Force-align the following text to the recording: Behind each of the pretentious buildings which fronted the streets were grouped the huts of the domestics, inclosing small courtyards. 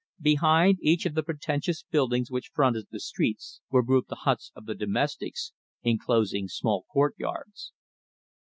Behind 0.23 0.79
each 0.81 1.05
of 1.05 1.13
the 1.13 1.21
pretentious 1.21 1.83
buildings 1.83 2.31
which 2.31 2.49
fronted 2.55 2.87
the 2.89 2.99
streets 2.99 3.61
were 3.69 3.83
grouped 3.83 4.09
the 4.09 4.15
huts 4.25 4.51
of 4.55 4.65
the 4.65 4.73
domestics, 4.73 5.53
inclosing 5.83 6.47
small 6.47 6.85
courtyards. 6.91 7.71